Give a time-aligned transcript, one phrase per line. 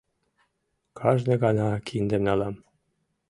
[0.97, 2.55] —Кажне гана киндым налам.